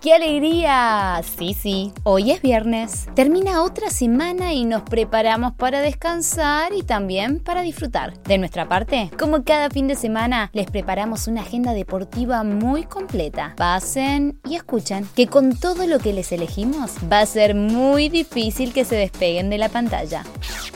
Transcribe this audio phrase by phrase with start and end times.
[0.00, 1.20] ¡Qué alegría!
[1.36, 3.06] Sí, sí, hoy es viernes.
[3.14, 8.18] Termina otra semana y nos preparamos para descansar y también para disfrutar.
[8.22, 13.52] De nuestra parte, como cada fin de semana, les preparamos una agenda deportiva muy completa.
[13.58, 18.72] Pasen y escuchen que con todo lo que les elegimos va a ser muy difícil
[18.72, 20.24] que se despeguen de la pantalla.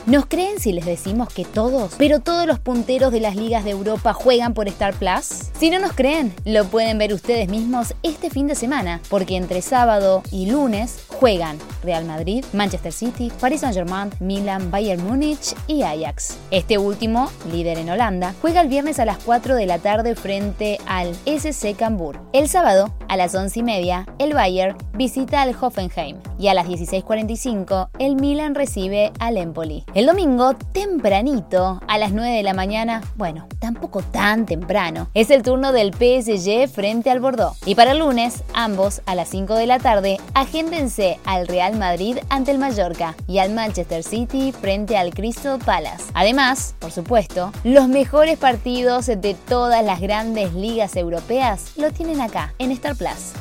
[0.07, 3.71] ¿Nos creen si les decimos que todos, pero todos los punteros de las ligas de
[3.71, 5.49] Europa juegan por Star Plus?
[5.57, 9.63] Si no nos creen, lo pueden ver ustedes mismos este fin de semana porque entre
[9.63, 16.37] sábado y lunes juegan Real Madrid, Manchester City, Paris Saint-Germain, Milan, Bayern Múnich y Ajax.
[16.51, 20.79] Este último, líder en Holanda, juega el viernes a las 4 de la tarde frente
[20.87, 22.19] al SC Cambur.
[22.33, 26.67] El sábado, a las 11 y media, el Bayern visita al Hoffenheim y a las
[26.67, 29.85] 16.45 el Milan recibe al Empoli.
[29.93, 35.43] El domingo, tempranito, a las 9 de la mañana, bueno, tampoco tan temprano, es el
[35.43, 37.57] turno del PSG frente al Bordeaux.
[37.65, 42.17] Y para el lunes, ambos a las 5 de la tarde, agéndense al Real Madrid
[42.29, 46.05] ante el Mallorca y al Manchester City frente al Crystal Palace.
[46.13, 52.53] Además, por supuesto, los mejores partidos de todas las grandes ligas europeas lo tienen acá,
[52.59, 53.33] en Star Plus.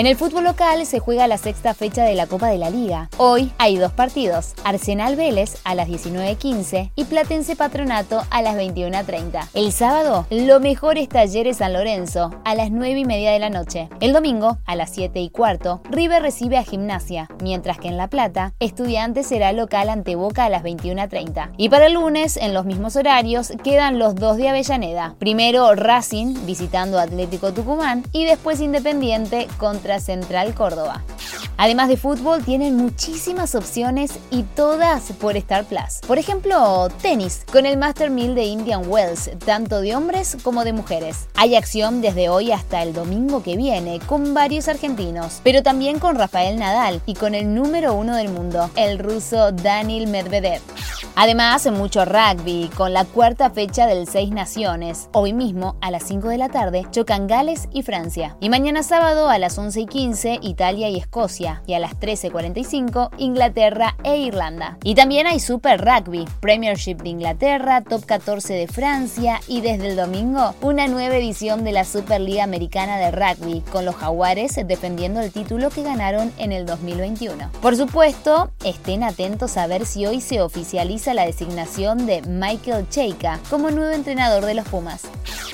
[0.00, 3.10] En el fútbol local se juega la sexta fecha de la Copa de la Liga.
[3.18, 9.48] Hoy hay dos partidos, Arsenal Vélez a las 19.15 y Platense Patronato a las 21.30.
[9.52, 13.50] El sábado, lo mejor es Talleres San Lorenzo a las 9 y media de la
[13.50, 13.90] noche.
[14.00, 18.08] El domingo, a las 7 y cuarto, River recibe a Gimnasia, mientras que en La
[18.08, 21.50] Plata, Estudiantes será local ante Boca a las 21.30.
[21.58, 25.16] Y para el lunes, en los mismos horarios, quedan los dos de Avellaneda.
[25.18, 29.46] Primero Racing visitando Atlético Tucumán y después Independiente
[29.98, 31.02] Central Córdoba.
[31.56, 36.00] Además de fútbol, tienen muchísimas opciones y todas por Star Plus.
[36.06, 40.72] Por ejemplo, tenis, con el Master 1000 de Indian Wells, tanto de hombres como de
[40.72, 41.28] mujeres.
[41.34, 46.16] Hay acción desde hoy hasta el domingo que viene, con varios argentinos, pero también con
[46.16, 50.62] Rafael Nadal y con el número uno del mundo, el ruso Daniel Medvedev.
[51.22, 55.10] Además, mucho rugby, con la cuarta fecha del Seis Naciones.
[55.12, 58.38] Hoy mismo, a las 5 de la tarde, chocan Gales y Francia.
[58.40, 61.62] Y mañana sábado, a las 11 y 15, Italia y Escocia.
[61.66, 64.78] Y a las 13.45, Inglaterra e Irlanda.
[64.82, 69.96] Y también hay Super Rugby, Premiership de Inglaterra, Top 14 de Francia y desde el
[69.96, 75.32] domingo, una nueva edición de la Superliga Americana de Rugby, con los Jaguares defendiendo el
[75.32, 77.50] título que ganaron en el 2021.
[77.60, 83.40] Por supuesto, estén atentos a ver si hoy se oficializa la designación de Michael Cheika
[83.50, 85.02] como nuevo entrenador de los Pumas.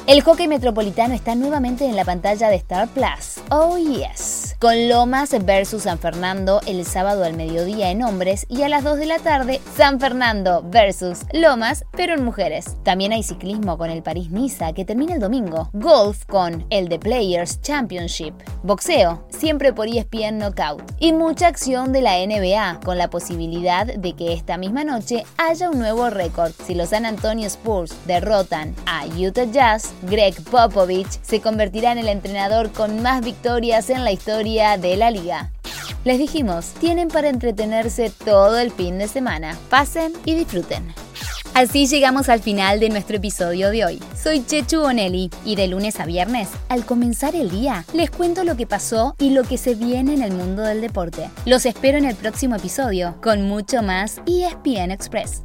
[0.06, 3.42] El hockey metropolitano está nuevamente en la pantalla de Star Plus.
[3.50, 4.35] Oh yes.
[4.58, 8.96] Con Lomas versus San Fernando el sábado al mediodía en hombres y a las 2
[8.96, 12.78] de la tarde San Fernando versus Lomas, pero en mujeres.
[12.82, 15.68] También hay ciclismo con el París-Niza que termina el domingo.
[15.74, 18.32] Golf con el The Players Championship.
[18.62, 20.82] Boxeo, siempre por ESPN Knockout.
[21.00, 25.68] Y mucha acción de la NBA con la posibilidad de que esta misma noche haya
[25.68, 26.52] un nuevo récord.
[26.64, 32.08] Si los San Antonio Spurs derrotan a Utah Jazz, Greg Popovich se convertirá en el
[32.08, 34.12] entrenador con más victorias en la
[34.46, 35.50] historia de la liga.
[36.04, 39.58] Les dijimos, tienen para entretenerse todo el fin de semana.
[39.70, 40.94] Pasen y disfruten.
[41.52, 44.02] Así llegamos al final de nuestro episodio de hoy.
[44.16, 48.56] Soy Chechu Bonelli y de lunes a viernes, al comenzar el día, les cuento lo
[48.56, 51.28] que pasó y lo que se viene en el mundo del deporte.
[51.44, 55.42] Los espero en el próximo episodio con mucho más ESPN Express.